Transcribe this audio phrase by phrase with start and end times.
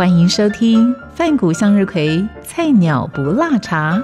[0.00, 4.02] 欢迎收听饭谷向日葵菜鸟不辣茶。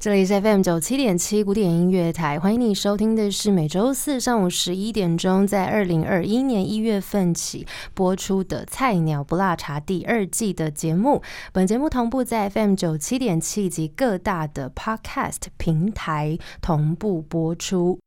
[0.00, 11.22] 这里是 FM 九七点七古典音乐台，欢迎你收听的是每周四上午十一点钟，在二零二一年一月份起播出的《菜鸟不辣茶》第二季的节目。
[11.52, 18.00] 本节目同步在 FM 九七点七及各大的 Podcast 平台同步播出。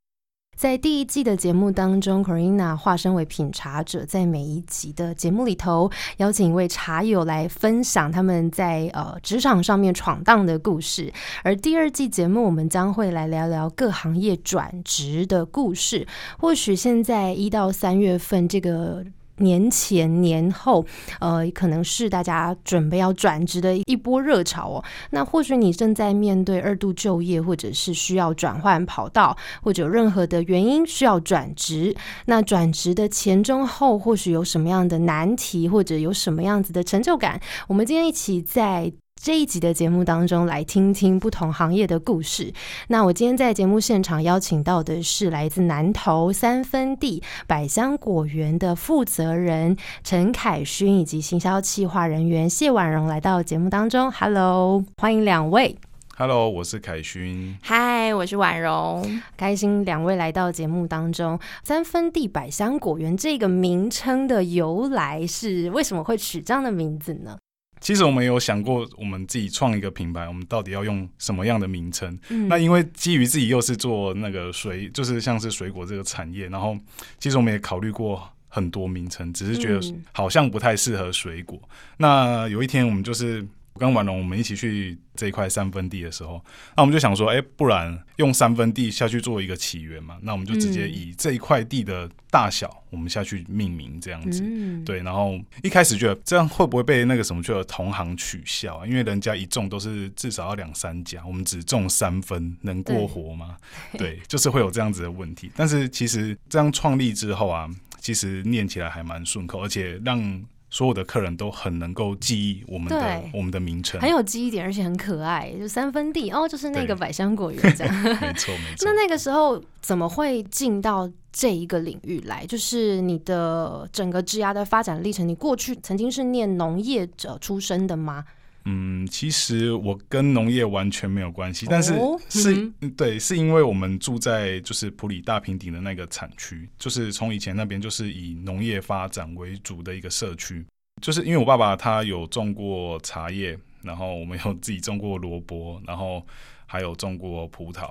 [0.56, 11.12] 在第一季的节目当中，Corina 化身为品茶者，在每一集的节目里头，邀请一位茶友来分享他们在呃职场上面闯荡的故事。
[11.44, 16.08] 而第二季节目，我们将会来聊聊各行业转职的故事。
[16.40, 19.06] 或许现在一到三月份这个。
[19.38, 20.86] 年前年后，
[21.20, 24.84] 呃，可能是大家准备要转职的一波热潮哦。
[25.10, 31.96] 那或许你正在面对二度就业，或者是需要转换跑道，或者任何的原因需要转职。
[32.26, 37.40] 那转职的前中后，或许有什么样的难题，或者有什么样子的成就感？
[37.68, 38.92] 我们今天一起在。
[39.26, 42.54] 这一集的节目当中，来听听不同行业的故事。
[42.90, 54.12] 那我今天在节目现场邀请到的是来自南投三分地百香果园的负责人陈凯勋，以及行销企划人员谢婉容来到节目当中。
[54.12, 55.76] Hello，欢迎两位。
[56.16, 57.58] Hello，我是凯勋。
[57.64, 59.04] 嗨，我是婉容。
[59.36, 61.40] 开心两位来到节目当中。
[61.64, 67.36] 三分地百香果园这个名称的由来是为什么会取这样的名字呢？
[67.80, 72.18] 其实我们有想过，我们自己创一个品牌，我们到底要用什么样的名称？
[72.48, 76.78] 那因为基于自己又是做那个水，就是像是水果这个产业，然后
[77.20, 81.60] 其实我们也考虑过很多名称，只是觉得好像不太适合水果。
[81.98, 83.46] 那有一天我们就是。
[83.78, 86.42] 跟婉容我们一起去这一块三分地的时候，
[86.78, 90.18] 那我们就想说，哎，不然用三分地下去做一个起源嘛？
[90.22, 94.42] 那我们就直接以这一块地的大小，我们下去命名这样子。
[94.86, 98.88] 对，然后一开始觉得这样会不会被那个什么叫同行取笑啊？
[98.88, 103.58] 因为人家一种都是至少要两三家，我们只种三分，能过活吗？
[103.98, 105.52] 对，就是会有这样子的问题。
[105.54, 107.70] 但是其实这样创立之后啊，
[108.00, 110.46] 其实念起来还蛮顺口，而且让。
[110.76, 115.50] 所有的客人都很能够记忆我们的我们的名称，很有记忆点，而且很可爱。
[115.58, 117.96] 就三分地哦，就是那个百香果园这样。
[118.04, 118.84] 没错没错。
[118.84, 122.46] 那那个时候怎么会进到这一个领域来？
[122.46, 128.26] 就是你的整个职涯的发展历程，你过去曾经是念农业者出身的吗？
[128.66, 131.94] 嗯，其实我跟农业完全没有关系，但是
[132.30, 132.68] 是，
[132.98, 140.66] 对，是因为我们住在就是普里大平顶的那个产区，就是从以前那边就是以农业发展为主的一个社区，
[141.02, 146.26] 就是因为我爸爸他有种过茶叶，然后我们有自己种过萝卜，然后
[146.66, 147.90] 还有种过葡萄，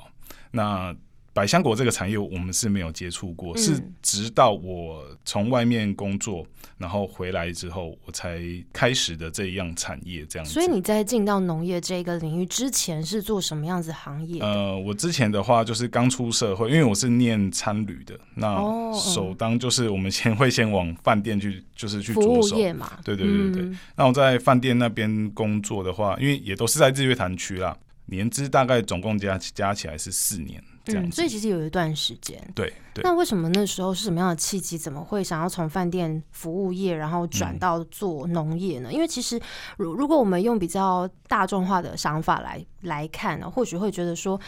[0.50, 0.94] 那。
[1.34, 6.46] 百香果这个产业我们是没有接触过，是直到我从外面工作，
[6.78, 8.40] 然后回来之后，我才
[8.72, 10.54] 开始的这一样产业这样子。
[10.54, 14.40] 所以你在进到农业这个领域之前是做什么样子行业？
[14.40, 18.56] 呃，我之前的话就是刚出社会，因为我是念餐旅的，那
[18.92, 22.92] 首当就是我们先会先往饭店去，就是去服务业嘛。
[23.04, 23.76] 对对对对。
[23.96, 30.62] 那我在饭店那边工作的话，因为也都是在日月潭区啦，年资大概总共加加起来是四年。
[30.86, 32.38] 嗯，所以其实有一段时间。
[32.54, 32.70] 对，
[33.02, 34.76] 那为什么那时候是什么样的契机？
[34.76, 38.92] 怎么会想要从饭店服务业，然后转到做农业呢？
[38.92, 39.40] 因为其实，
[39.78, 44.38] 如如果我们用比较大众化的想法来来看呢，或许会觉得说，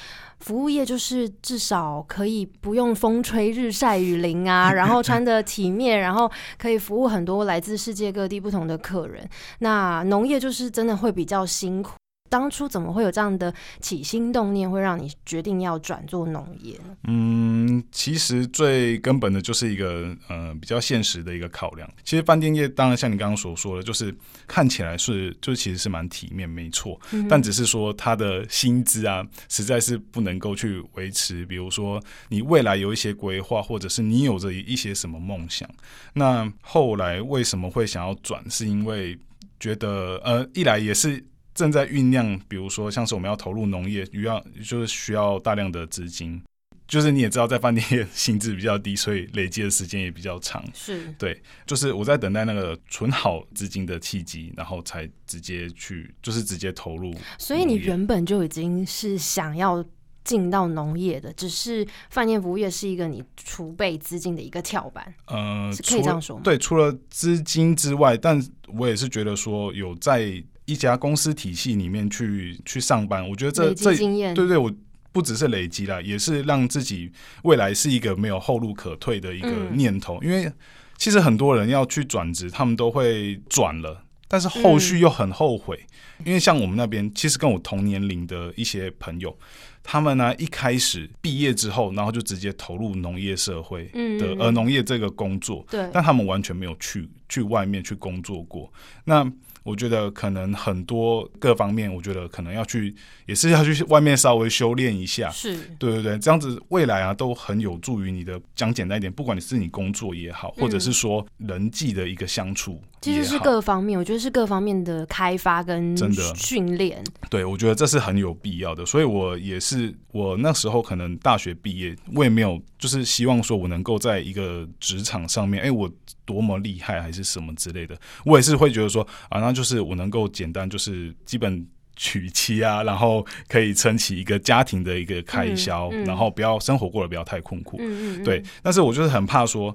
[0.40, 9.26] 服务业就是至少可以不用风吹日晒雨淋啊，然后穿的体面，然后可以服务很多来自世界各地不同的客人。
[9.60, 11.92] 那农业就是真的会比较辛苦。
[12.28, 16.96] 当初怎么会有这样的起心动念，会让你决定要转做农业呢？
[17.04, 21.88] 嗯，其实最根本的就是一个呃比较现实的一个考量。
[22.04, 24.14] 其实饭店业当然像你刚刚所说的，就是
[24.46, 27.00] 看起来是就其实是蛮体面，没错。
[27.28, 31.44] 但只是说他的薪资啊，实在是不能够去维持。
[31.46, 35.68] 比如说你未来有一些规划，或者是你有着一些什么梦想，
[36.12, 38.42] 那后来为什么会想要转？
[38.50, 39.18] 是因为
[39.58, 41.24] 觉得呃一来也是。
[41.56, 46.40] 正在酝酿，比如说像是我们要投入农业，需要就是需要大量的资金。
[46.86, 50.62] 就是你也知道，在饭店业薪资比较低，所以累积的时间也比较长。
[50.72, 57.12] 是对，就是我在等待那个存好资金的契机，然后才直接去，就是直接投入。
[57.38, 59.84] 所以你原本就已经是想要
[60.22, 65.12] 进到农业的，只是饭店服务业是一个你储备资金的一个跳板。
[65.26, 66.42] 呃，是可以这样说吗？
[66.44, 74.70] 对，除了资金之外，但我也是觉得说有在一家公司体系里面去去上班，我觉得这这经验，对对，我。
[75.12, 77.10] 不只是累积啦，也是让自己
[77.42, 80.22] 未来是一个没有后路可退的一个念头。
[80.22, 80.52] 因为
[80.98, 85.86] 其实很多人要去转职，他们都会转了，但是后续又很后悔。
[86.22, 89.34] 因为像我们那边，其实跟我同年龄的一些朋友，
[89.82, 93.86] 他们呢一开始毕业之后，然后就直接投入农业社会
[94.18, 98.70] 的呃农业这个工作，对，但他们完全没有去去外面去工作过。
[99.04, 99.24] 那
[99.66, 102.94] 我觉得可能很多各方面，我觉得可能要去，
[103.26, 105.28] 也是要去外面稍微修炼一下。
[105.30, 108.40] 是，对对对，这样子未来啊都很有助于你的。
[108.54, 113.98] 讲简单一点，不管你是你工作也好，或者是说人际的一个相处，其实是各方面。
[113.98, 117.02] 我觉得是各方面的开发跟真的训练。
[117.30, 118.84] 对，我觉得这是很有必要的。
[118.84, 125.90] 所以我也是，我那时候可能大学毕业，我也没有就是希望说我能够在一个职场上面，哎，我。
[126.26, 131.64] 多么厉害还是什么之类的，我也是会觉得说啊，那就是我能够简单就是基本
[131.94, 137.76] 娶妻啊，然后可以撑起一个家庭的一个开销，然后不要生活过得不要太困苦。
[137.78, 138.24] 嗯嗯。
[138.24, 139.72] 对，但是我就是很怕说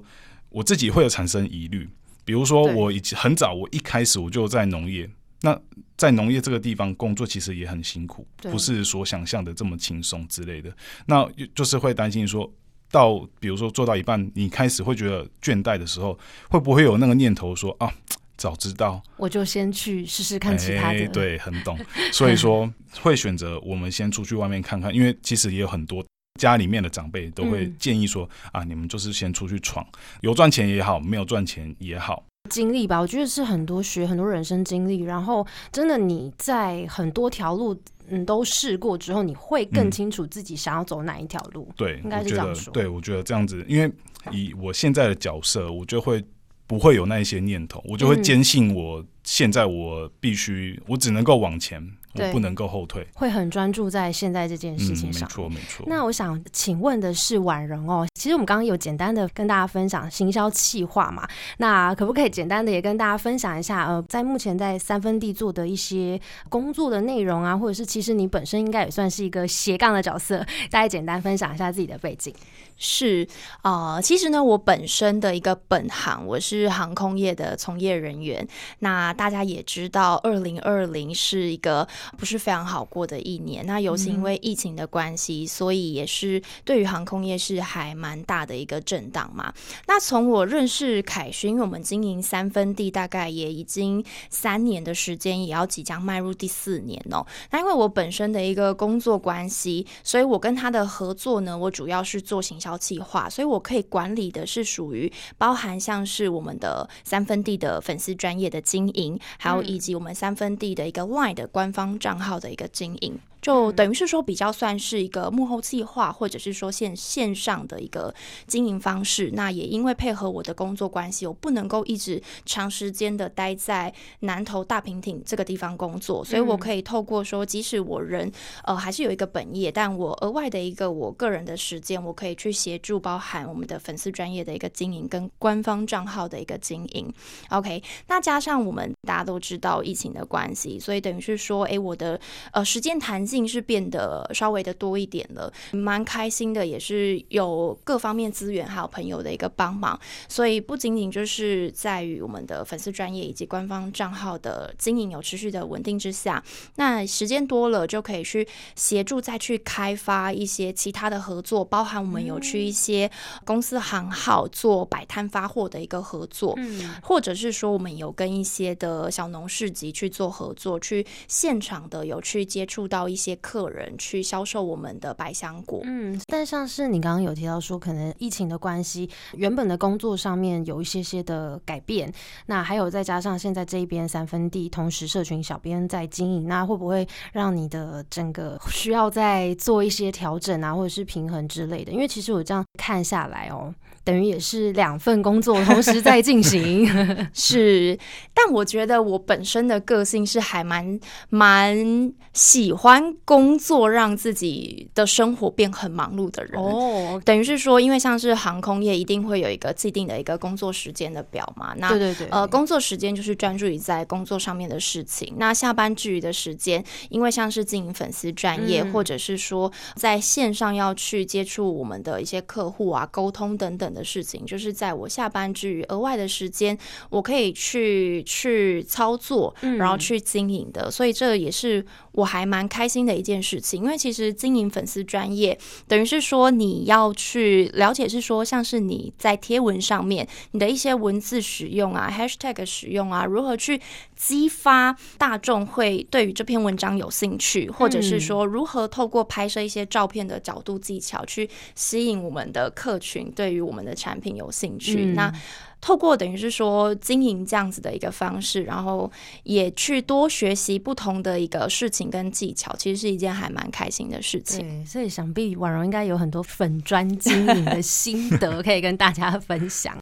[0.50, 1.88] 我自己会有产生疑虑，
[2.24, 5.08] 比如说我以前很早，我一开始我就在农业，
[5.42, 5.60] 那
[5.96, 10.74] 在农业这个地方工作其实也很辛苦，不是所想象的这么轻松之类的，
[11.06, 12.52] 那就是会担心说。
[12.92, 16.18] 到比如说做到一半，你开始会觉得倦怠的时候，
[16.50, 17.90] 会不会有那个念头说啊，
[18.36, 21.08] 早知道我就先去试试看其他的。
[21.08, 21.74] 对，很懂。
[22.12, 22.70] 所以说
[23.00, 26.04] 会选择我们先出去外面看看，因为其实也有很多
[26.40, 29.86] 家里面的长辈都会建议说啊，你们就是先出去闯，
[30.20, 32.24] 有赚钱也好，没有赚钱也好。
[32.50, 37.80] 经历吧，我觉得是很多学很多人生经历，然后真的你在很多条路。
[38.08, 41.70] 嗯，都试过之后，你会更清楚自己想要走哪一条路。
[41.76, 42.70] 对，应该是这样说。
[42.72, 43.90] 对，我觉得这样子，因为
[44.32, 46.22] 以我现在的角色，我就会
[46.66, 51.96] 不会有那一些念头，我就会坚信我现在我必须，我只能够往前。
[52.14, 55.26] 我不能够后退，会很专注在现在这件事情上。
[55.26, 55.86] 没错，没错。
[55.88, 61.26] 那我想请问的是婉容哦，其实我们刚刚有简单的跟大家分享行销企划嘛，
[61.56, 63.86] 那可不可以简单的也跟大家分享一下？
[63.86, 66.20] 呃，在目前在三分地做的一些
[66.50, 72.34] 工作的内容啊，或者是其实你本身应该也算是一个斜杠的角色， 大家简单分享一下自己的背景。
[72.76, 73.26] 是
[73.62, 78.46] 啊，其实呢，我本身的一个本行，我是航空业的从业人员。
[78.80, 81.86] 那大家也知道，二零二零是一个
[82.18, 83.64] 不是非常好过的一年。
[83.64, 89.54] 那尤其因为疫情的关系，所以也是对于航空业是还蛮大的一个震荡嘛。
[89.86, 97.24] 那从我认识凯勋，因为我们经营三分地大概也已经三年的时间，也要即将迈入第四年哦。
[97.52, 102.76] 那因为我本身的一个工作关系，所以我跟他的合作呢，我主要是做行销。
[102.82, 109.01] 计划，所以我可以管理的是属于包含像是我们的三分地的粉丝专业的经营，
[109.38, 113.18] 还有以及我们三分地的一个 LINE 的官方账号的一个经营。
[113.42, 118.14] 就等于是说，比较算是一个幕后计划，或者是说线线上的一个
[118.46, 119.32] 经营方式。
[119.34, 128.30] 那也因为配合我的工作关系，我不能够一直长时间的待在南投大平顶这个地方工作，所以我可以透过说，即使我人
[128.62, 137.12] 呃还是有一个本业，但我额外的一个我个人的时间，我可以去协助包含我们的粉丝专业的一个经营跟官方账号的一个经营。
[137.48, 142.20] OK，那加上我们大家都知道疫情的关系，所以等于是说，哎，我的
[142.52, 143.26] 呃时间弹。
[143.32, 149.98] 性是变得稍微的多一点了，蛮开心的，也是有各方面资源还有朋友的一个帮忙，
[150.28, 156.44] 所以不仅仅就是在于我们的粉丝专业以及官方账号的经营有持续的稳定之下，
[156.76, 158.46] 那时间多了就可以去
[158.76, 163.10] 协助再去开发一些其他的合作，包含我们有去一些
[163.46, 173.21] 公司行号做摆摊发货的一个合作，嗯，或者是说我们有跟一些的小农市集去做合作，去现场的有去接触到一。
[173.22, 182.12] 些客人去销售我们的百香果，嗯，但像是你刚刚有提到说，可能疫情的关系，原本的工作上面有一些些的改变，
[182.46, 191.92] 那还有再加上现在这一边三分地同时社群小编在经营，那会不会让你的整个 需要再做一些调整啊，或者是平衡之类的？
[191.92, 193.72] 因为其实我这样看下来哦。
[194.04, 196.86] 等于也是两份工作同时在进行，
[197.32, 197.98] 是。
[198.34, 211.74] 但我觉得我本身的个性是还蛮蛮喜欢欢工作让自己的生活变很忙碌的人哦，等于是说，因为像是航空业，一定会有一个既定的一个工作时间的表嘛。
[211.78, 215.32] 那对对对，呃，工作时间就是专注于在工作上面的事情。
[215.36, 226.76] 那下班之余的时间，因为像是经营粉丝专业，或者是说在线上要去接触我们的一些客户啊、沟通等等的事情，就是在我下班之余额外的时间，
[227.10, 230.90] 我可以去去操作，然后去经营的。
[230.90, 243.80] 所以这也是我还蛮开心的一件事情，因为其实经营粉丝专业，等于是说你要去了解，是说像是你在贴文上面，你的一些文字使用啊、hashtag 使用啊，如何去
[244.14, 255.06] 激发大众会对于这篇文章有兴趣，或者是说如何透过拍摄一些照片的角度技巧，去吸引我们的客群对于我们的产品有兴趣。
[255.14, 255.32] 那
[255.82, 259.10] 透过等于是说经营这样子的一个方式，然后
[259.42, 264.86] 也去多学习不同的一个事情跟技巧，其实是一件还蛮开心的事情。
[264.86, 270.01] 所以想必婉容应该有很多粉砖经营的心得可以跟大家分享。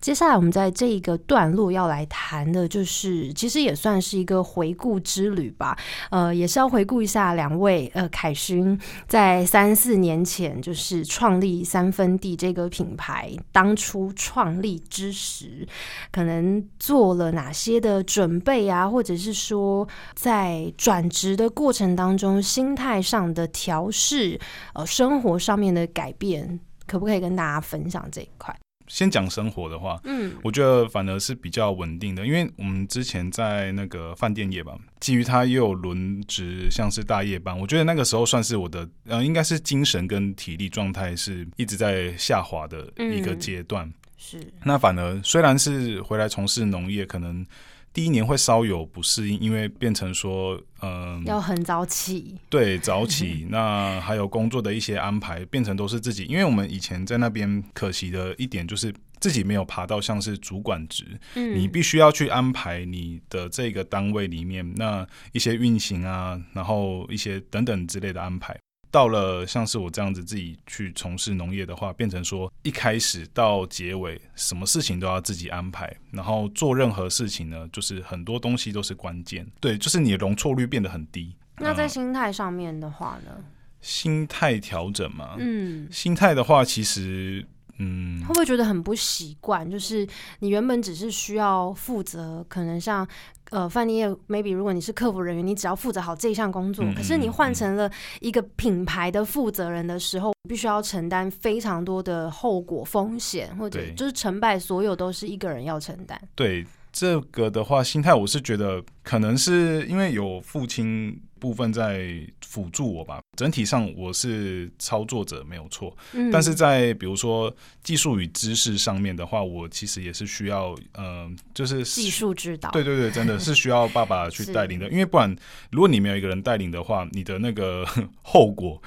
[0.00, 5.76] 接下来我们在这一个段落要来谈的，就是其实也算是一个回顾之旅吧。
[6.10, 15.68] 呃，也是要回顾一下两位呃凯勋在三四年前就是创立三分地这个品牌，当初创立之时，
[16.10, 24.40] 可能做了哪些的准备啊，或者是说在转职的过程当中，心态上的调试，
[24.72, 28.58] 呃，生活上面的改变，可不可以跟大家分享这一块？
[28.90, 43.88] 先讲生活的话，嗯，我觉得反而是比较稳定的，因为我们之前在那个饭店业吧，基于他也有轮值，像是大夜班，我觉得那个时候算是我的，呃，应该是精神跟体力状态是一直在下滑的一个阶段。
[44.16, 47.46] 是，那反而虽然是回来从事农业，可能。
[47.92, 53.46] 第一年会稍有不适应，因为变成说，嗯，要很早起，对，早起。
[53.50, 56.24] 那还有工作的一些安排，变成都是自己。
[56.24, 61.04] 因为我们以前在那边，可惜的一点就是自己没有爬到像是主管职，
[61.34, 68.56] 嗯，你必须要去安排你的这个单位里面那一些运行啊，然后一些等等之类的安排。
[68.90, 81.34] 到了像是我这样子自己去从事农业的话，变成说一开始到结尾，什么事情都要自己安排，然后做任何事情呢，就是很多东西都是关键，对，就是你的容错率变得很低。
[81.58, 83.32] 那在心态上面的话呢？
[83.80, 87.46] 心态调整嘛，嗯，心态的话，其实。
[87.82, 89.70] 嗯，会不会觉得很不习惯？
[89.70, 90.06] 就是
[90.40, 93.08] 你原本只是需要负责，可能像
[93.50, 96.84] 呃饭店业，maybe 如果你是客服人员，你只要负责好这一项工作。
[96.96, 97.90] 可是你换成了
[98.20, 106.20] 一个品牌的负责人的时候，必须要承担非常多的后果风险，或者就是成败，所有都是一个人要承担。
[106.34, 111.20] 对这个的话，心态我是觉得可能是因为有父亲。
[111.40, 115.96] 部分在辅助我吧，整体上我是操作者没有错，
[116.30, 117.50] 但是在比如说
[117.82, 125.34] 技术与知识上面的话，我其实也是需要，嗯，就是技术指导，对对对，真的是需要爸爸去带领的， 因为不然，
[125.70, 127.86] 如果你没有一个人带领的话，你的那个
[128.20, 128.78] 后果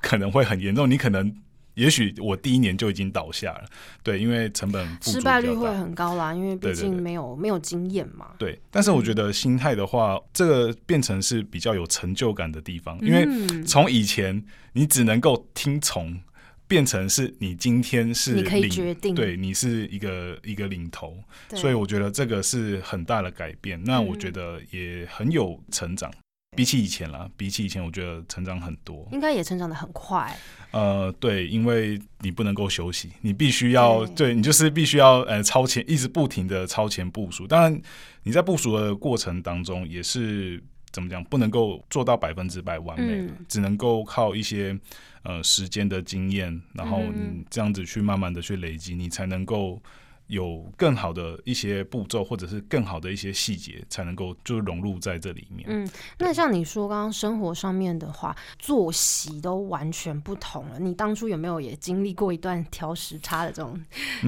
[0.00, 1.34] 可能会很严重，你可能。
[1.76, 3.64] 也许我第一年就已经倒下了，
[4.02, 8.30] 对，因为成本失败率会很高啦，因为毕竟没有没有经验嘛。
[8.38, 13.26] 对，但是我觉得心态的话，这个变成是比较有成就感的地方，因为
[13.64, 14.42] 从以前
[14.72, 16.18] 你只能够听从，
[16.66, 21.16] 变成是你今天是你可以决定，对你是一个一个领头，
[21.54, 23.78] 所以我觉得这个是很大的改变。
[23.84, 26.10] 那我觉得也很有成长。
[26.56, 30.34] 比起以前啦，比起以前，我觉得成长很多，应该也成长的很快。
[30.70, 37.46] 呃，对，因为你不能够休息，你必须要，对你就是必须要呃超前，一直不停的超前部署。
[37.46, 37.80] 当然，
[38.22, 44.76] 你在部署的过程当中，也是怎么讲，不能够做到百分之百完美，只能够靠一些
[45.22, 49.80] 呃时间的经验，然后你这样子去慢慢的去累积，你才能够。
[50.28, 55.66] 有更好的一些步骤，或者是更好的一些细节，才能够就融入在这里面。
[55.68, 60.78] 嗯，那像你说刚刚生活上面的话，作息都完全不同了。
[60.78, 63.78] 你当初有没有也经历过一段调时差的这种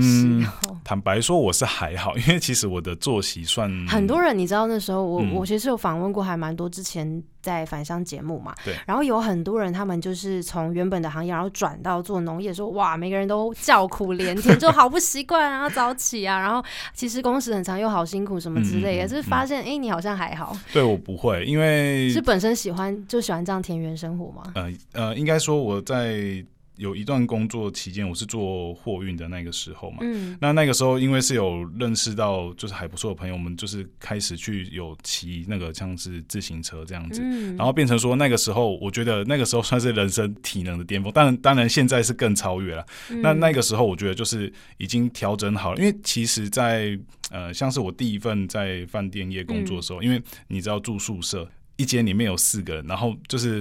[0.01, 0.77] 时候？
[0.85, 7.23] 坦白说，我是还好，因为其实我的作息算很多人，你知道那时候我我其实有访问过还蛮多之前。
[7.41, 20.57] 在返乡节目嘛，对，然后有很多人，他们就是从原本的行业，然后转到做农业，说哇，每个人都叫苦连天，就好不习惯啊， 早起啊，然后其实工时很长，又好辛苦什么之类的，就是发现，哎，你好像还好。
[20.73, 24.43] 对我不会，因为是本身喜欢就喜欢这样田园生活嘛？
[24.55, 26.45] 呃呃，应该说我在。
[26.79, 29.99] 有一段工作期间，我是做货运的那个时候嘛。
[30.01, 41.13] 嗯那那个时候，因为是有认识到就是还不错的朋友，我们就是开始去有骑那个像是自行车这样子，嗯然后变成说那个时候，我觉得那个时候算是人生体能的巅峰。
[41.13, 42.87] 当然，当然现在是更超越了。
[43.11, 46.99] 嗯那那个时候，我觉得就是已经调整好了，因为其实在，
[47.31, 53.61] 呃，像是我第一份在饭店业工作的时候，因为你知道住宿舍，一间里面有四个人，然后就是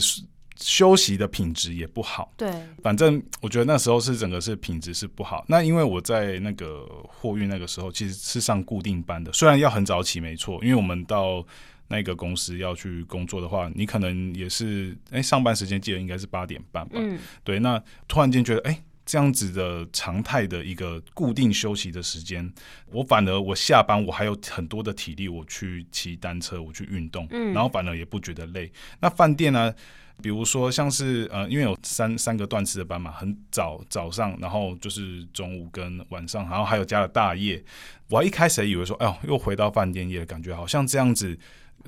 [0.60, 2.34] 休息的品质也不好。
[2.38, 5.46] 对，反正我觉得那时候是整个是品质是不好。
[5.48, 11.46] 那因为我在那个货运那个时候其实是上固定班的，虽然要很早起没错，因为我们到
[11.88, 16.96] 那个公司要去工作的话，你可能也是哎、上班时间记得应该是八点半吧。
[16.96, 18.82] 嗯对，那突然间觉得哎。
[19.10, 22.52] 这样子的常态的一个固定休息的时间，
[22.92, 28.70] 我反而我下班我还有很多的体力，我去骑单车，我去运动，嗯然后反而也不觉得累。
[29.00, 29.74] 那饭店呢？
[30.22, 37.64] 比如说像是呃，因为有三三个段次的班嘛，很早早上，然后就是中午跟晚上，然后还有加了大夜。
[38.10, 41.38] 我一开始也以为说，哎呦，又回到饭店业，感觉好像这样子。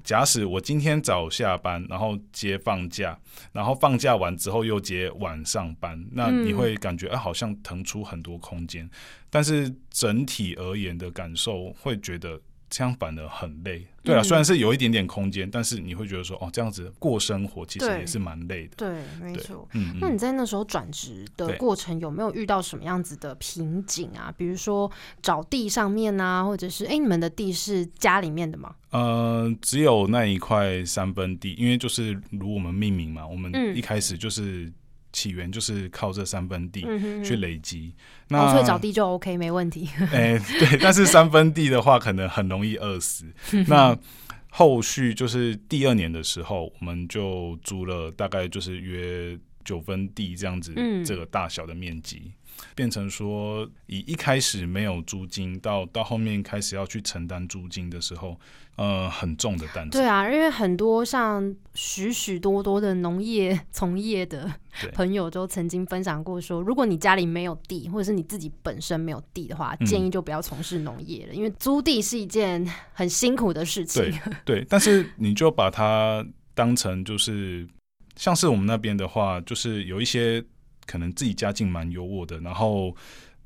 [0.03, 3.19] 假使我今天早下班，然后接放假，
[3.51, 8.89] 然后放假完之后又接晚上班，那嗯你会感觉哎、好像腾出很多空间，
[9.29, 13.85] 但是整体而言的感受会觉得这样反而很累。
[14.01, 18.75] 对啊，嗯虽然是有一点点空间，但是你会觉得说，哦，这样子过生活其实也是蛮累的。
[18.77, 19.67] 对，没错。
[19.73, 24.33] 嗯嗯，那你在那时候转职的对过程有没有遇到什么样子的瓶颈啊？
[24.37, 24.89] 比如说
[25.21, 28.75] 找地上面啊，或者是哎、你们的地是家里面的吗？
[28.91, 34.71] 呃，只有那一块三分地，因为就是如我们命名嘛，我们嗯一开始就是
[35.11, 36.81] 起源就是靠这三分地
[37.23, 37.93] 去累积。
[37.95, 39.89] 哦，那所以找地就 OK，没问题。
[40.11, 43.25] 哎、对，但是三分地的话，可能很容易饿死。
[43.67, 43.97] 那
[44.49, 52.31] 后续就是第二年的时候，我们就租了大概就是约九分地这样子，嗯这个大小的面积，
[52.75, 58.39] 变成说以一开始没有租金，到到后面开始要去承担租金的时候，
[58.75, 59.97] 呃，很重的担子。
[59.97, 64.51] 对啊，因为很多像许许多多的农业从业的
[64.93, 74.03] 朋友都曾经分享过说，如果你家里没有地，或者是你自己本身没有地的话，嗯建议就不要从事农业了，因为租地是一件很辛苦的事情。
[74.03, 77.67] 对对，但是你就把它当成就是，
[78.15, 80.43] 像是我们那边的话，就是有一些
[80.89, 82.95] 可能自己家境蛮优渥的，然后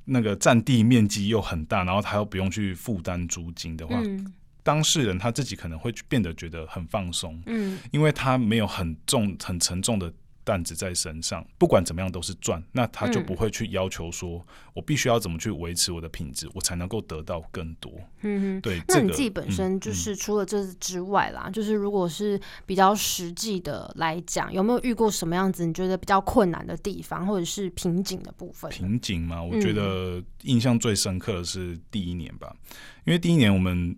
[0.05, 10.13] 那个占地面积又很大，然后他又不用去负担租金的话，嗯当事人他自己可能会变得觉得很放松，嗯，因为他没有很重很沉重的。
[10.43, 17.91] 担子在身上，不管怎么样都是赚，那他就嗯不会去要求说，我必须要怎么去维持我的品质，我才能够得到更多。
[18.21, 18.61] 嗯哼。
[18.61, 28.69] 对，这个那你自己本身就是除了这之外啦，就是如果是比较实际的来讲，有没有遇过什么样子你觉得比较困难的地方，或者是瓶颈的部分？
[28.71, 32.55] 瓶颈嘛，我嗯觉得印象最深刻的是第一年吧，
[33.05, 33.95] 因为第一年我们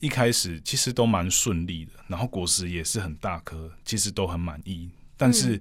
[0.00, 4.90] 一开始其实都蛮顺利的，然后果实也是很大颗，其实都很满意。
[5.16, 5.60] 但是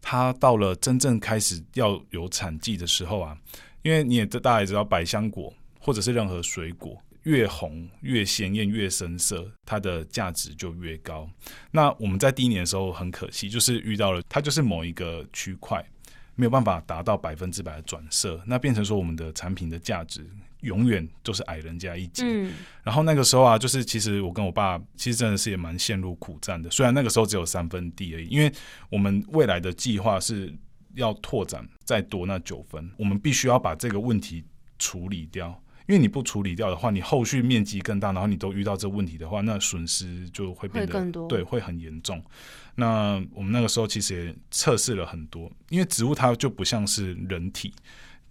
[0.00, 3.36] 它到了真正开始要有产季的时候啊，
[3.82, 7.00] 因为你也大家也知道，百香果或者是任何水果。
[7.24, 11.30] 越红越鲜艳越深色，它的价值就越高。
[11.70, 15.80] 那我们在第一年的时候很可惜，就是遇到了它就是某一个区块
[16.34, 20.28] 没有办法达到百分之百的转色，那变成说我们的产品的价值
[20.62, 22.24] 永远都是矮人家一截。
[22.26, 26.68] 嗯然后那个时候啊，就是其实我跟我爸其实真的是也蛮陷入苦战的。
[26.70, 28.52] 虽然那个时候只有三分地而已，因为
[28.90, 30.52] 我们未来的计划是
[30.94, 34.44] 要拓展再多那九分，我们必须要把这个问题
[34.78, 35.56] 处理掉。
[35.88, 42.22] 因为你不处理掉的话，你后续面积更大，然后你都遇到这问题的话，那损失就会变得会更多对，会很严重。
[42.76, 47.74] 那我们那个时候其实也测试了很多，因为植物它就不像是人体，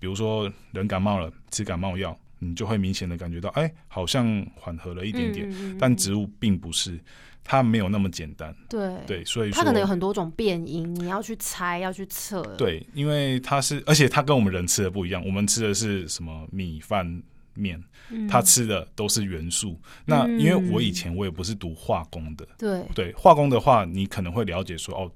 [0.01, 5.77] 比如说人感冒了吃感冒药，你就会明显的感觉到，哎，好像缓和了一点点。
[5.77, 6.99] 但植物并不是，
[7.43, 8.51] 它没有那么简单。
[8.67, 17.21] 对对，所以它可能有很多种变因，你要去猜，要去测。，对，因为它是，而且它跟我们人吃的不一样，我们吃的是什么米饭
[17.53, 19.79] 面，嗯它吃的都是元素。
[20.05, 25.11] 那因为我以前我也不是读化工的，对对化工的话，你可能会了解说，哦，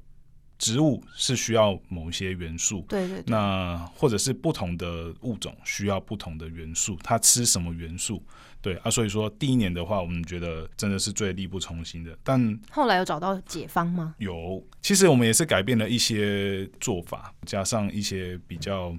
[0.58, 8.24] 植物是需要某一些元素，对对对，那或者是不同的物种需要不同的元素，它吃什么元素？
[8.62, 12.18] 对啊，所以说第一年的话，我们觉得真的是最力不从心的。
[12.24, 14.16] 但后来有找到解方吗？
[14.18, 18.96] 有，其实我们也是改变了一些做法，加上一些比较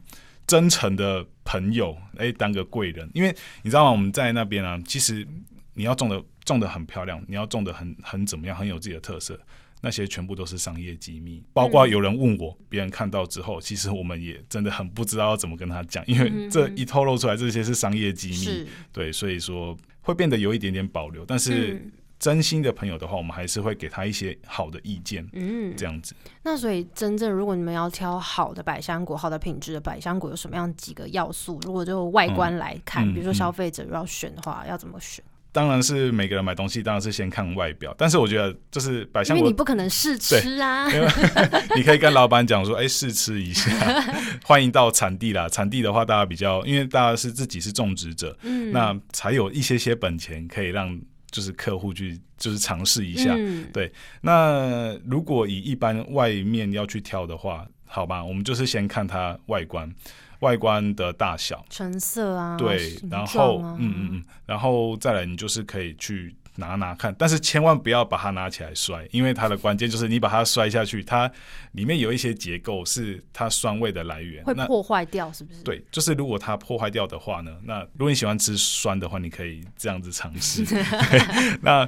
[0.46, 3.10] 真诚的朋友，哎、当个贵人。
[3.12, 3.90] 因为你知道吗？
[3.90, 5.26] 我们在那边啊，其实
[5.74, 9.40] 你要种的种的很漂亮，你要种的很很怎么样，很有自己的特色。
[9.86, 11.40] 那些全部都是商业机密。
[11.52, 21.80] 包括有人问我，别人看到之后，其实我们也真的很不知道要怎么跟他讲，因为这一透露出来，这些是商业机密，对，所以说会变得有一点点保留，但是。
[22.18, 26.14] 真心的朋友的话，我们还是会给他一些好的意见，嗯，这样子。
[26.42, 31.60] 那所以，真正如果你们要挑好的百香果、好的品质的百香果，有什么样几个要素？
[31.66, 35.22] 如果就外观来看，比如说消费者要选的话，要怎么选？
[35.56, 37.94] 当然是每个人买东西，当然是先看外表。
[37.96, 40.86] 但是我觉得，就是百香果，因为你不可能试吃啊。
[41.74, 43.70] 你可以跟老板讲说：“哎，试吃一下，
[44.44, 51.00] 欢迎到产地啦。”产地的话，大家比较，因为大家是自己是种植者，嗯，那才有一些些本钱可以让。
[51.32, 53.36] 就是客户去，就是尝试一下，
[53.70, 53.92] 对。
[54.22, 59.92] 那如果以一般外面要去挑的话，好吧，我们就是先看它外观，
[60.40, 66.34] 外观的大小、成色啊，对，然后嗯嗯嗯，然后再来，你就是可以去。
[66.58, 71.30] 拿拿看，但是千万不要把它拿起来摔，因为它的关键就是你把它摔下去，它
[71.72, 75.62] 里面有一些结构是它酸味的来源，会破坏掉，是不是？
[75.62, 80.64] 对，就是如果它破坏掉的话呢，那如果你喜欢吃酸的话，你可以这样子尝试。
[81.60, 81.86] 那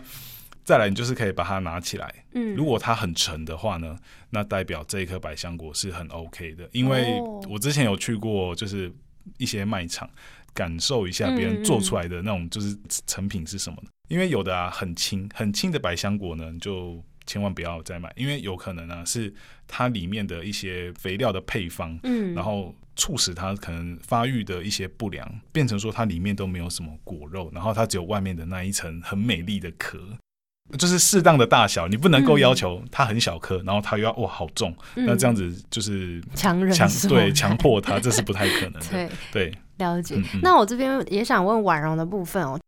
[0.69, 3.97] 再来，你就是可以把它拿起来，嗯，如果它很沉的话呢，
[4.29, 8.93] 那代表这一颗百香果是很 OK 的，因为我之前有去过，就是
[9.39, 10.07] 一些卖场，
[10.53, 12.77] 感受一下别人做出来的那种就是
[13.07, 13.89] 成品是什么的。
[14.09, 19.33] 因为有的啊很轻很轻的百香果呢，就千万不要再买，因为有可能呢是
[19.67, 29.99] 它里面的一些肥料的配方，嗯，然后促使它可能发育的一些不良，变成说它里面都没有什么果肉，然后它只有外面的那一层很美丽的壳，
[30.77, 40.21] 就是适当的大小，你不能够要求它很小颗，然后它又要哇好重，那这样子就是强人强对强迫它，这是不太可能的， 对对，了解。
[40.43, 42.59] 那我这边也想问婉容的部分哦。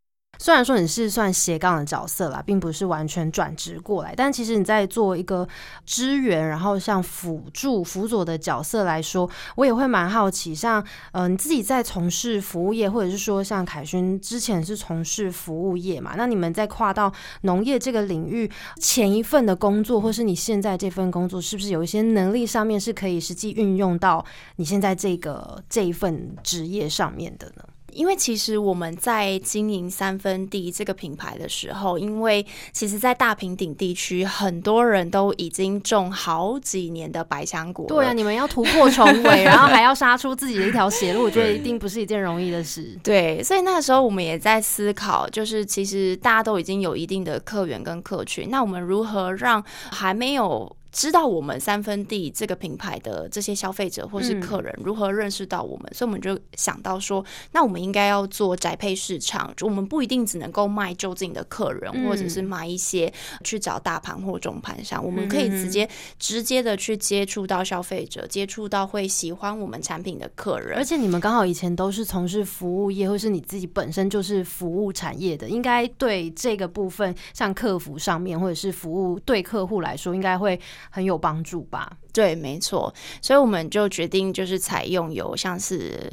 [0.42, 5.46] 虽然说你是算斜杠的角色啦，并不是完全转职过来，但其实你在做一个
[5.84, 18.50] 支援，然后像辅助、辅佐的角色来说，我也会蛮好奇，像呃你自己在从事服务业，或者是说像凯勋之前是从事服务业嘛，那你们在跨到农业这个领域，
[18.80, 24.24] 前一份的工作，或是你现在这份工作，是不是有一些能力上面是可以实际运用到
[24.56, 27.64] 你现在这个这一份职业上面的呢？
[27.94, 37.86] 因为其实我们在经营三分地这个品牌的时候，因为其实，在大平顶地区，很多人都已经种好几年的百香果。
[37.86, 42.98] 对啊，你们要突破重围， 然后还要杀出自己的一条血路，我觉得一定不是一件容易的事。
[43.02, 50.76] 对，所以那个时候我们也在思考，就是其实大家都已经有一定的客源跟客群，那我们如何让还没有。
[50.92, 63.12] 知道我们三分地这个品牌的这些消费者或是客人如何认识到我们，所以我们就想到说，那我们应该要做宅配市场，就我们不一定只能够卖就近的客人，或者是买一些
[63.44, 70.76] 去找大盘或中盘商，我们可以直接直接的去接触到消费者，接触到会喜欢我们产品的客人。
[70.76, 80.58] 而且你们刚好以前都是从事服务业，或是你自己本身就是服务产业的，应该对这个部分，像客服上面或者是服务对客户来说，应该会。
[80.88, 81.98] 很有帮助吧？
[82.12, 86.10] 对，没错，所以我们就决定就是采用有像是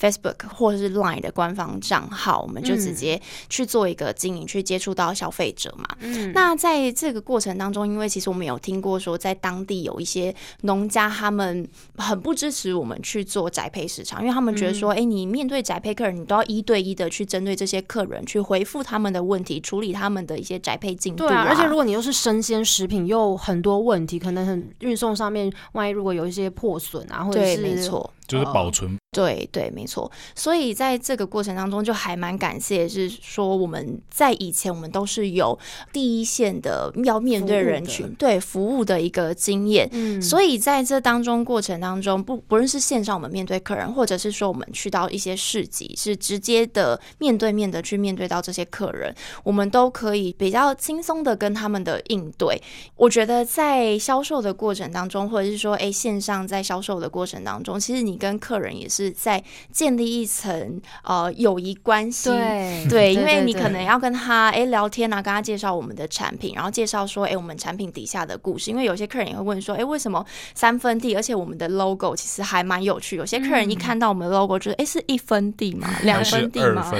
[0.00, 5.84] Facebook 或是 Line 的官方账号，我们就直接去做一个经营，去接触到消费者嘛。
[6.00, 21.26] 嗯，那在这个过程当中，因为其实我们有听过说，在当地有一些农家他们很不支持我们去做宅配市场，因为他们觉得说，哎，你面对宅配客人，你都要一对一的去针对这些客人去回复他们的问题，处理他们的一些宅配进度。
[21.26, 25.39] 对啊，而且如果你又是生鲜食品，又很多问题，可能很运送上面。
[25.72, 28.96] 万一如果有一些破损啊，或者是没错，就是保存。
[29.12, 30.08] 对对，没错。
[30.36, 35.58] 所以在这个过程当中，就还蛮感谢，是说我们在以前我们都是有
[35.92, 39.88] 第一线的要面对人群、对服务的一个经验。
[39.90, 49.12] 嗯，所以在这当中过程当中，不不论是线上我们面对客人，或者是说我们去到一些市集，是直接的面对面的去面对到这些客人，
[49.42, 52.62] 我们都可以比较轻松的跟他们的应对。
[52.94, 59.00] 我觉得在销售的过程当中，或者是说哎线上在销售的过程当中，其实你跟客人也是。
[59.12, 75.88] 在建立一层呃友谊关系，对 对，因为你可能要跟他哎聊天啊，跟他介绍我们的产品，然后介绍说哎我们产品底下的故事，因为有些客人也会问说哎为什么三分地，而且我们的 logo 其实还蛮有趣，有些客人一看到我们的 logo 就是哎是一分地吗？
[76.02, 76.92] 两分地吗？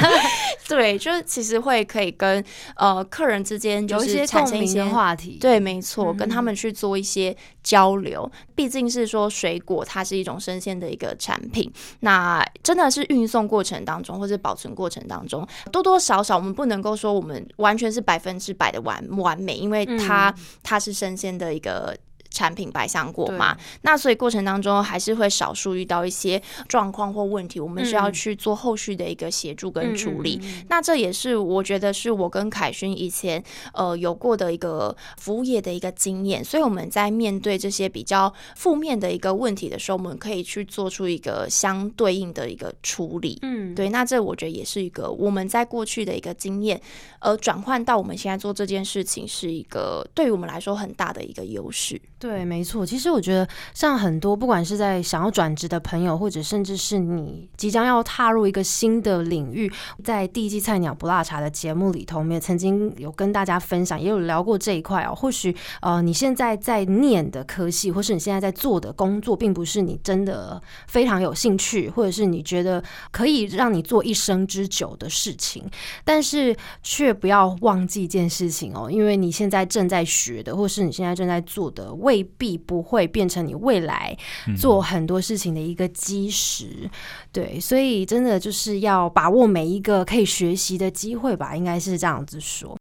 [0.68, 2.44] 对，就是其实会可以跟
[2.76, 11.72] 呃客人之间就是产生一些话题，对，没错，跟他们去做一些交流，毕竟是说水果它是一种生生鲜的一个产品。
[12.00, 21.96] 那真的是运送过程当中或者保存过程当中，多多少少我们不能够说我们完全是百分之百的完完美，因为它它是生鲜的一个。
[22.38, 30.40] 产品白香果嘛，那所以过程当中还是会少数遇到一些状况或问题，我们需要去做后续的一个协助跟处理。
[30.68, 43.36] 那这也是我觉得是我跟凯勋以前呃有过的一个服务业的一个经验，所以我们在面对这些比较负面的一个问题的时候，我们可以去做出一个相对应的一个处理。
[43.42, 46.80] 嗯，对，那这我觉得也是一个我们在过去的一个经验，
[47.18, 52.00] 而转换到我们现在做这件事情，是一个对于我们来说很大的一个优势。
[52.20, 52.84] 对，对没错。
[52.84, 59.70] 其实我觉得，像很多不管是在想要转职的朋友，或者甚至是你即将要踏入一个新的领域，
[60.04, 65.14] 在第一季菜鸟不辣茶的节目里头，我们也曾经有跟大家分享，也有聊过这一块哦。
[65.14, 75.64] 或许呃，你现在在念的科系，或是你现在在做的工作，并不是你真的非常有兴趣，或者是你觉得可以让你做一生之久的事情，
[76.04, 81.88] 但是却不要忘记一件事情哦，因为你现在正在学的，或是你现在正在做的。
[82.00, 84.16] 未必不会变成你未来
[84.56, 86.90] 做很多事情的一个基石，
[87.32, 92.76] 对，所以真的就是要把握每一个可以学习的机会吧，应该是这样子说。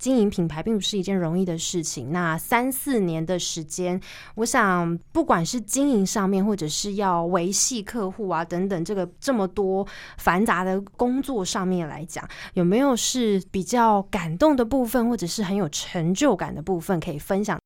[0.00, 4.00] 经营品牌并不是一件容易的事情，那三四年的时间，
[4.36, 17.59] 我想不管是经营上面，或者是要维系客户啊等等，这个这么多繁杂的工作上面来讲，有没有是比较感动的部分，或者是很有成就感的部分可以分享？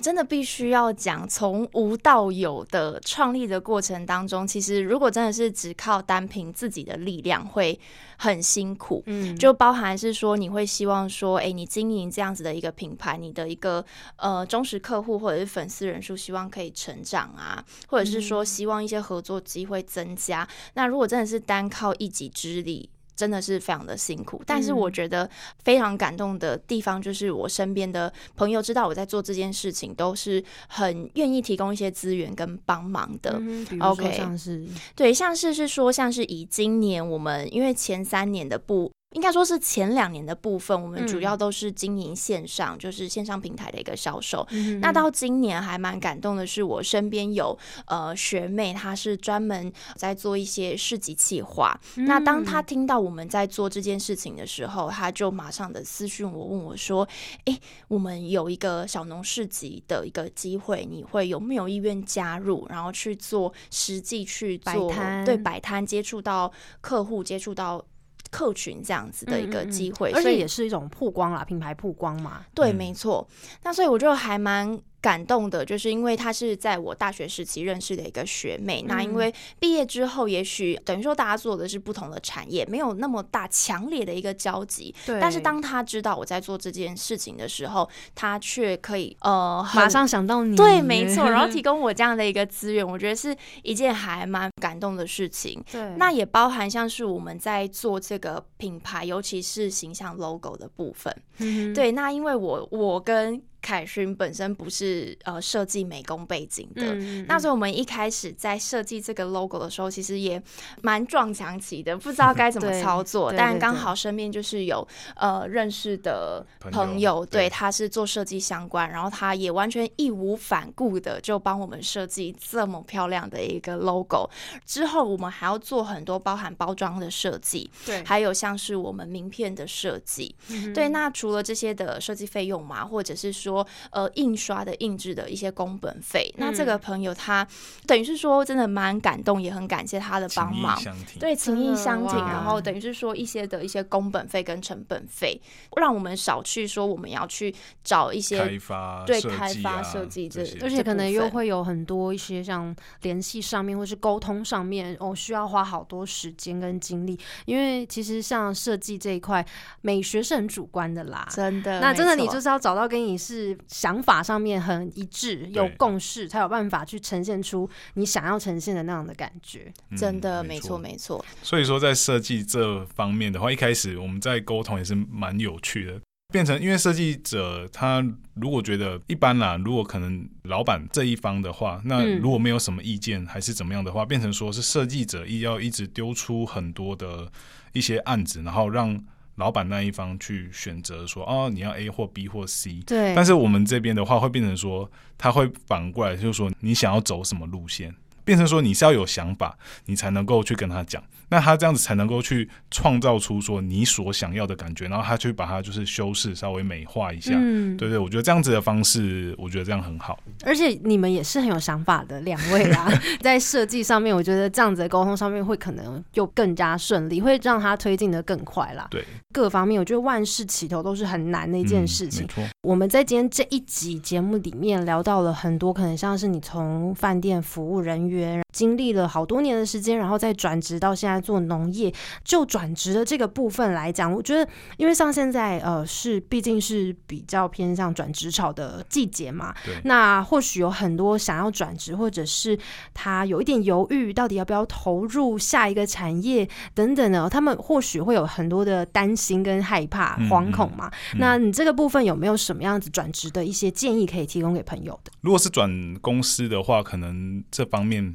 [0.00, 7.78] 真的必须要讲，从无到有的创立的过程当中，其实如果真的是只靠单凭自己的力量，会
[8.16, 9.02] 很辛苦。
[9.06, 13.84] 嗯，就包含是说，你会希望说，哎，你经营这样子的一个品牌，你的一个
[14.16, 20.46] 呃忠实客户或者是粉丝人数，希望可以成长啊，或者是说希望一些合作机会增加。
[20.74, 25.28] 那如果真的是单靠一己之力，真的是非常的辛苦，但是我觉得
[25.64, 33.42] 非常感动的地方，就是我身边的朋友知道我在做这件事情，都是很愿意提供一些资源跟帮忙的。
[33.80, 38.88] OK，像是对，像是是说，像是以今年我们因为前三年的不。
[39.12, 44.46] 应该说是前两年的部分，我们主要都是经营线上，就是线上平台的一个销售。
[44.80, 51.74] 那到今年还蛮感动的是，我身边有呃学妹，她是专门在做一些市集企划。
[51.96, 57.08] 那当她听到我们在做这件事情的时候，她就马上的私讯我，问我说
[57.46, 62.66] ：“哎，我们有一个小农市集的一个机会，你会有没有意愿加入？
[62.68, 64.92] 然后去做实际去做
[65.24, 67.82] 对摆摊，接触到客户，接触到。”
[68.30, 72.44] 客群这样子的一个机会，而且也是一种曝光啦，品牌曝光嘛。
[72.54, 73.26] 对，没错。
[73.62, 74.80] 那所以我就还蛮。
[75.00, 78.84] 感动的，就是因为她是在我大学时期认识的一个学妹。
[78.88, 84.94] 那因为毕业之后，也许等于说大家做的是不同的产业，没有那么大强烈的一个交集。
[85.06, 85.20] 对。
[85.20, 90.56] 但是当她知道我在做这件事情的时候，她却可以呃马上想到你。
[90.56, 91.30] 对，没错。
[91.30, 95.62] 然后 提供我这样的一个资源，我觉得是一件还蛮感动的事情。
[95.70, 95.94] 对。
[95.96, 101.14] 那也包含像是我们在做这个品牌，尤其是形象 logo 的部分。
[101.38, 101.72] 嗯。
[101.72, 101.92] 对。
[101.92, 106.94] 那因为我我跟凯勋本身不是呃设计美工背景的，
[107.26, 110.40] 那所以我们一开始在设计这个 logo 的时候，其实也
[110.82, 113.32] 蛮撞墙期的，不知道该怎么 操作。
[113.32, 124.28] 但刚好身边就是有呃认识的朋友，对他是做设计相关，然后他也完全义无反顾的就帮我们设计这么漂亮的一个 logo。
[124.64, 130.34] 之后我们还要做很多包含包装的设计，对，还有像是我们名片的设计，
[130.74, 130.88] 对。
[130.88, 137.46] 那除了这些的设计费用嘛，或者是说说呃印刷的印制的一些工本费，那这个朋友他
[137.86, 140.78] 等于是说真的蛮感动，也很感谢他的帮忙，
[141.18, 145.40] 对情谊相挺，然后等于是说一些的一些工本费跟成本费，
[145.76, 159.44] 让我们少去说我们要去找一些开发对开发设计这，而且可能又会有很多一些像联系上面或是沟通上面哦，需要花好多时间跟精力，因为其实像设计这一块
[159.80, 163.37] 美学是很主观的啦，真的，那真的你就是要找到跟你是。
[163.38, 169.72] 是想法上面很一致，有共识，才有办法去呈现出你想要呈现的那样的感觉。
[169.96, 171.24] 真的，没错，没错。
[171.42, 176.00] 所以说，在设计这方面的话，一开始我们在沟通也是蛮有趣的。
[176.32, 187.30] 变成因为设计者他如果觉得一般啦，如果可能老板这一方的话，那如果没有什么意见还是怎么样的话，变成说是设计者一要一直丢出很多的
[187.72, 189.00] 一些案子，然后让。
[189.38, 193.14] 老板那一方去选择说哦，你要 A 或 B 或 C，对。
[193.14, 197.94] 但是我们这边的话会变成说，他会反过来就是说，你想要走什么路线？
[198.28, 201.02] 变成说你是要有想法，你才能够去跟他讲。
[201.30, 210.18] 那他这样子才能够去创造出说你所想要的感觉，然后他去把它就是修饰稍微美化一下，嗯，对对，我觉得这样子的方式，我觉得这样很好。
[210.44, 212.86] 而且你们也是很有想法的两位啦，
[213.20, 218.86] 在设计上面，我觉得这样子的沟通上面会可能又更加顺利，会让他推进的更快啦。
[218.90, 222.26] 对，各方面我觉得万事起头都是很难的一件事情。
[222.62, 228.17] 我们在今天这一集节目里面聊到了很多，可能像是你从饭店服务人员
[228.52, 231.92] 经历了好多年的时间，然后再转职到现在做农业。
[232.24, 239.54] 就转职的这个部分来讲，我觉得，因为像现在呃是毕竟是比较偏向转职潮的季节嘛，
[239.84, 242.58] 那或许有很多想要转职，或者是
[242.92, 250.90] 他有一点犹豫，到底要不要投入下一个产业等等的，他们或许会有很多的担心跟害怕、惶恐嘛。
[251.18, 255.12] 那你这个部分有没有什么样子转职的一些建议可以提供给朋友的？
[255.20, 258.07] 如果是转公司的话，可能这方面。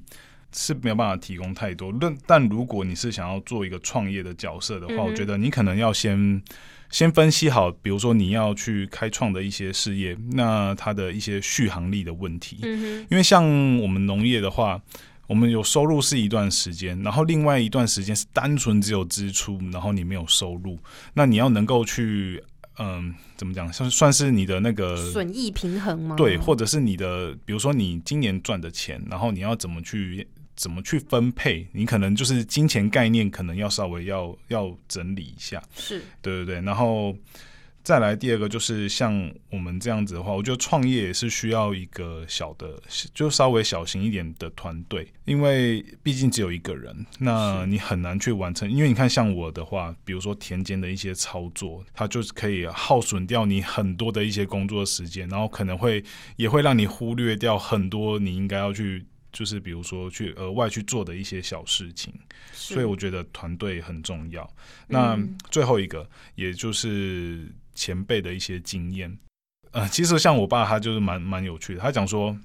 [0.51, 6.41] 是没有办法提供太多，但但如果你是想要做一个创业的角色的话，我觉得你可能要先
[6.91, 12.59] 先分析好，比如说你要去开创的一些事业，那它的一些续航力的问题。
[12.61, 13.43] 嗯因为像
[13.79, 14.79] 我们农业的话，
[15.25, 20.77] 我们有收入是一段时间，然后另外一段时间是单纯只有支出，然后你没有收入，
[21.15, 22.43] 那你要能够去
[22.77, 26.15] 嗯，怎么讲，算算是你的那个损益平衡吗？
[26.15, 30.27] 对，或者是你的，比如说你今年赚的钱，然后你要怎么去？
[30.55, 31.67] 怎么去分配？
[31.71, 35.59] 你可能就是金钱概念，可能要稍微要要整理一下。
[35.75, 37.17] 是对对对，然后
[37.83, 42.81] 再来第二个就是像我们这样子的话，我觉得创业也是需要一个小的，
[43.13, 48.71] 就稍微小型一点的团队，因为毕竟只有一个人，那你很难去完成。
[48.71, 56.01] 因为你看，像我的话，比如说田间的一些操作，它就是可以耗损掉你很多的一些工作时间，然后可能会
[56.37, 59.05] 也会让你忽略掉很多你应该要去。
[59.33, 62.13] 就是比如说去额外去做的一些小事情，
[62.51, 64.47] 所以我觉得团队很重要。
[64.85, 65.17] 那
[65.49, 69.17] 最后一个，也就是前辈的一些经验。
[69.71, 71.81] 呃，其实像我爸，他就是蛮蛮有趣的。
[71.81, 72.37] 他讲说，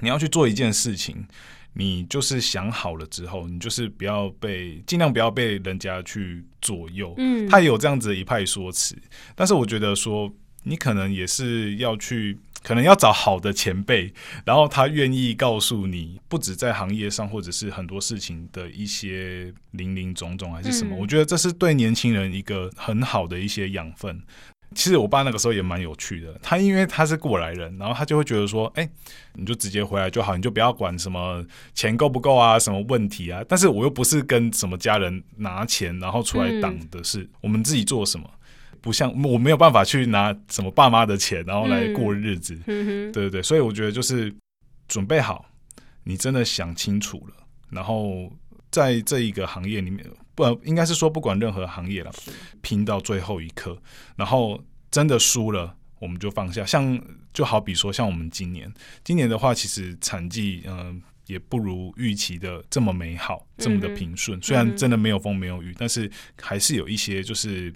[0.00, 1.26] 你要去做一件事情，
[1.72, 7.14] 你就是想好了之后，你就是不要被尽量不要被人家去左右。
[7.18, 8.96] 嗯，他也有这样子的一派说辞。
[9.34, 10.32] 但是我觉得说，
[10.64, 12.38] 你可能也是要去。
[12.62, 14.12] 可能要找好的前辈，
[14.44, 20.96] 然后他愿意告诉你，不止在行业上，或者是很多事情的一些零零总总，还是什么？
[20.96, 24.20] 我觉得这是对年轻人一个很好的一些养分。
[24.74, 28.88] 其实我爸那个时候也蛮有趣的，他因为他是过来人，然后他就会觉得说，哎，
[29.34, 33.42] 你就直接回来就好，你就不要管什么钱够不够啊，什么问题啊。
[33.48, 38.28] 但是我又不是跟什么家人拿钱然后出来挡的事，我们自己做什么。
[38.82, 44.32] 不像我没有办法去拿什么爸妈的钱，然后来过日子，对对对，所以我觉得就是
[44.86, 45.44] 准备好，
[46.04, 47.34] 你真的想清楚了，
[47.68, 48.30] 然后
[48.70, 52.12] 在这一个行业里面，不应该是说不管任何行业了，
[52.60, 53.76] 拼到最后一刻，
[54.14, 56.64] 然后真的输了，我们就放下。
[56.64, 56.96] 像
[57.32, 58.72] 就好比说，像我们今年，
[59.02, 64.40] 今年的话，其实产季嗯也不如预期的这么美好，这么的平顺。
[64.40, 66.08] 虽然真的没有风没有雨，但是
[66.40, 67.74] 还是有一些就是。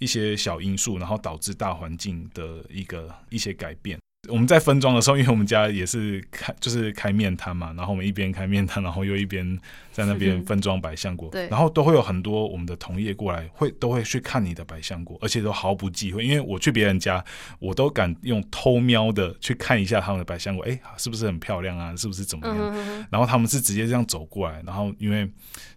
[0.00, 3.98] 一些小因素，然后导致大环境的一个一些改变。
[4.28, 9.58] 我们在分装的时候，因为我们家也是开就是开面摊嘛，然后我们一边开面摊，然后又一边
[9.90, 11.30] 在那边分装百香果。
[11.30, 16.22] 对，然后都会有很多我们的同业过来，会都会去看你的百香果，而且都毫不忌讳。
[16.22, 17.24] 因为我去别人家，
[17.58, 21.96] 我都敢用偷瞄的去看一下他们的百香果，哎，是不是很漂亮啊？
[21.96, 23.06] 是不是怎么样？
[23.10, 25.26] 然后他们是直接这样走过来，然后因为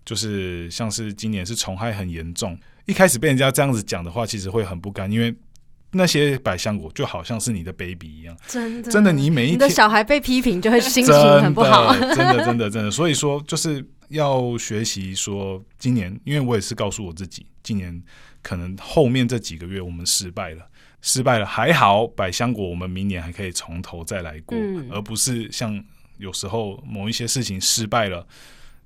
[0.03, 2.59] 就是像是今年是虫害很严重。
[2.85, 5.33] 一开始被人家这样子讲的话，其实会很不甘，因为
[5.93, 12.91] 那些百香果就好像是你的 baby 一样，真的，真的，你每一你的小孩被批评就会心情很不好，真的，真的，真的。
[12.91, 18.01] 所以说，就是要学习说，今年，因为我也是告诉我自己，今年
[18.41, 20.67] 可能后面这几个月我们失败了，
[21.01, 24.57] 失败了还好，百香果我们明年还可以从头再来过，
[24.91, 25.83] 而不是像
[26.17, 28.25] 有时候某一些事情失败了。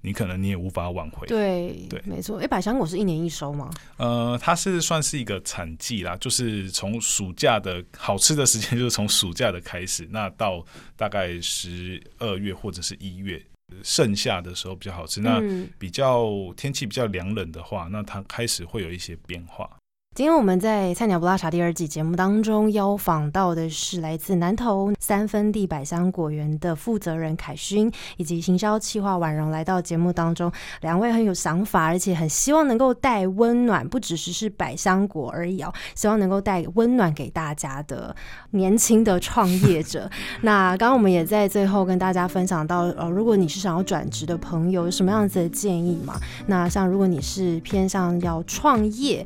[0.07, 1.27] 你可能你也无法挽回。
[1.27, 2.39] 对对，没错。
[2.39, 3.69] 哎，百香果是一年一收吗？
[3.97, 10.65] 呃，它是算是一个产季啦，就是从暑假的好吃的时间，就是从暑假的开始，那到
[10.95, 13.43] 大概十二月或者是一月，
[13.83, 15.19] 盛夏的时候比较好吃。
[15.19, 15.41] 那
[15.77, 19.69] 比较天气比较凉冷的话，那它开始会有一些变化。
[20.17, 30.51] 今天我们在《菜鸟不拉茶》第二季节目当中邀访到的是来自南投三分地百香果园的负责人凯勋，以及行销企划婉容来到节目当中。
[30.81, 38.15] 两位很有想法，而且很希望能够带温暖，不只是是百香果而已哦，希望能够带温暖给大家的
[38.49, 40.09] 年轻的创业者。
[40.41, 46.19] 那刚刚我们也在最后跟大家分享到，呃，如果你是想要转职的朋友，有什么样子的建议嘛？
[46.47, 49.23] 那像如果你是偏向要创业。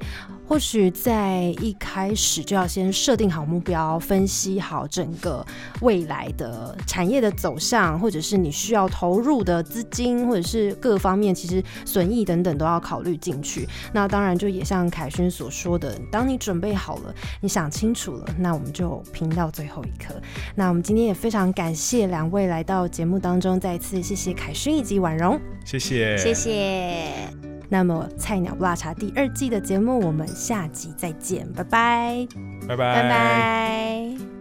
[0.51, 5.45] 或许在一开始就要先设定好目标，分析好整个
[5.79, 13.65] 未来的产业的走向，或者是你需要投入的资金，或者是各方面其实损益等等都要考虑进去。
[13.93, 20.13] 那当然就也像凯勋所说的，当你准备好了，你想清楚了，那我们就拼到最后一刻。
[20.53, 27.50] 那我们今天也非常感谢两位来到节目当中，再次谢谢凯勋以及婉容，谢谢，谢谢。
[27.71, 32.27] 那么，菜鸟不辣茶第二季的节目，我们下集再见，拜拜，
[32.67, 34.40] 拜拜，拜拜。